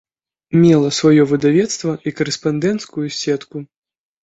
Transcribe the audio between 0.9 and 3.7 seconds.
сваё выдавецтва і карэспандэнцкую сетку.